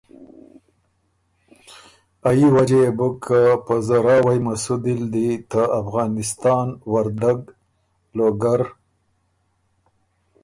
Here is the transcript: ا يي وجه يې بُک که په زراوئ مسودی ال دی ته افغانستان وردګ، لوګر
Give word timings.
ا 2.27 2.29
يي 2.37 2.47
وجه 2.55 2.77
يې 2.83 2.89
بُک 2.97 3.15
که 3.25 3.39
په 3.65 3.73
زراوئ 3.87 4.39
مسودی 4.45 4.93
ال 4.97 5.03
دی 5.13 5.27
ته 5.51 5.61
افغانستان 5.81 6.67
وردګ، 6.91 7.39
لوګر 8.17 8.61